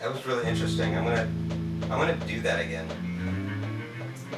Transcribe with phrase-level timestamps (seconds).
[0.00, 0.96] That was really interesting.
[0.96, 1.28] I'm gonna
[1.82, 2.88] I'm gonna do that again.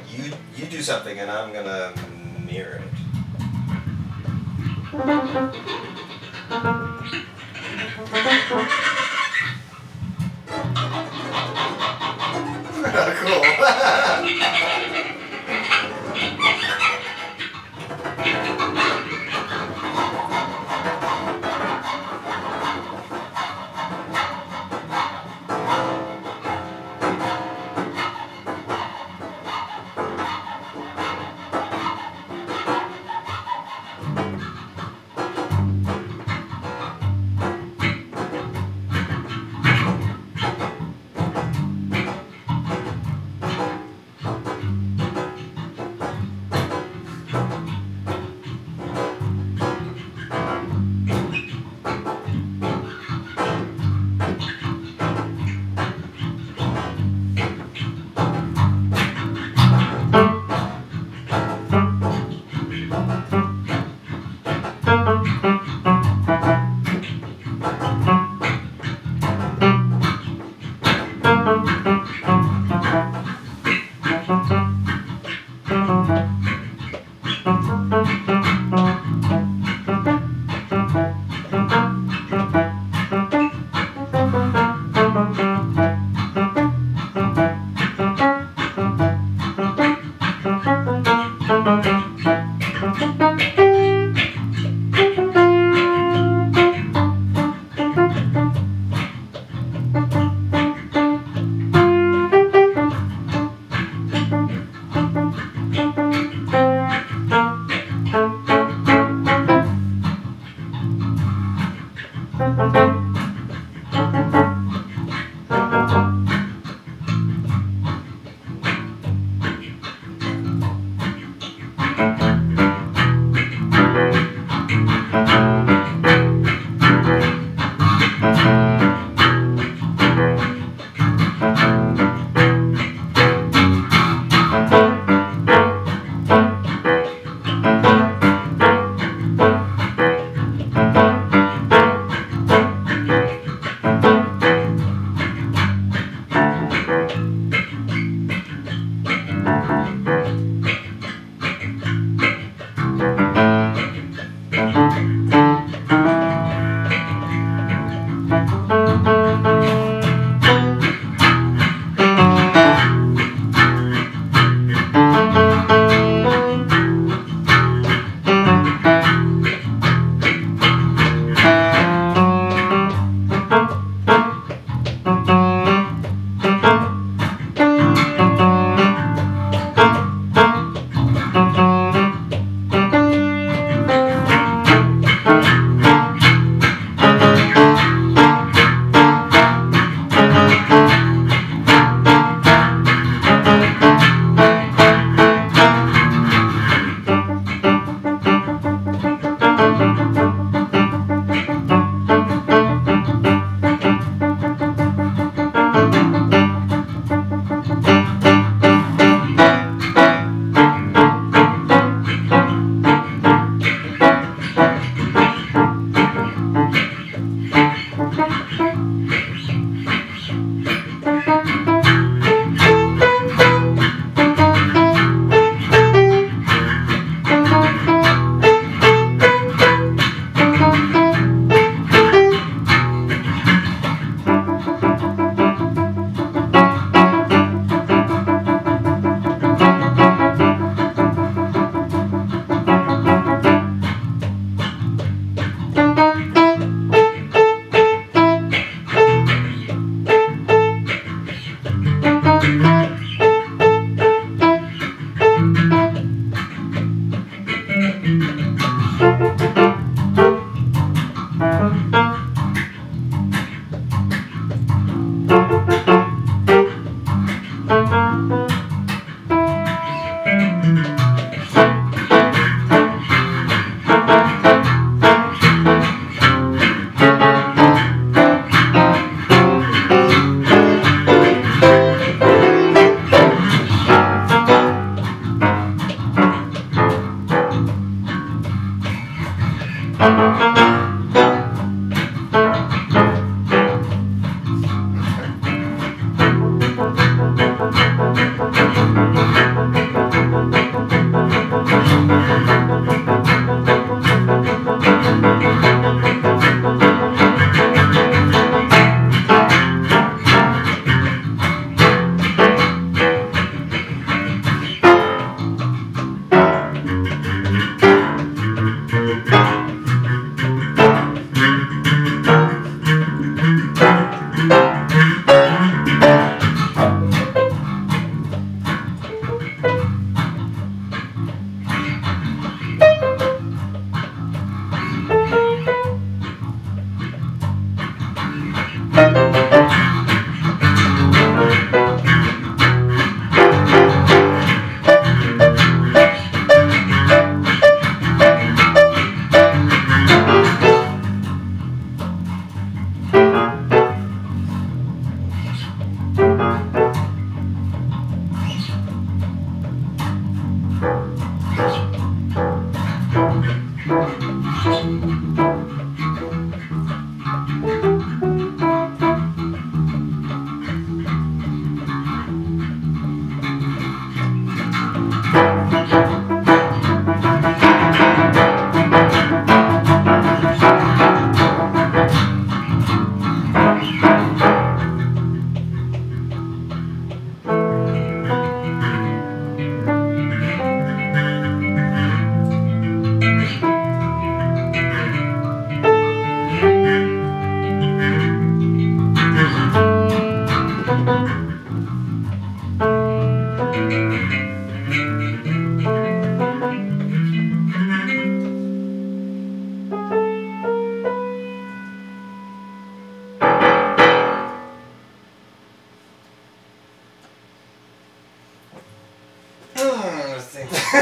[0.09, 1.93] You you do something and I'm gonna
[2.45, 2.81] mirror
[8.73, 8.89] it.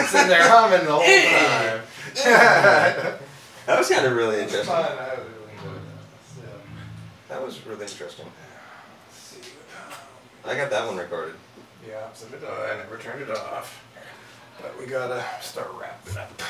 [0.07, 1.81] Sitting there humming the whole time.
[3.67, 4.65] That was kind of really interesting.
[4.65, 4.85] fun.
[4.97, 6.35] I really enjoyed that.
[6.35, 6.41] So,
[7.29, 8.25] That was really interesting.
[9.07, 9.41] let's see.
[10.45, 11.35] I got that one recorded.
[11.87, 13.83] Yeah, so it, uh, I never turned it off.
[14.61, 16.41] But we gotta start wrapping up.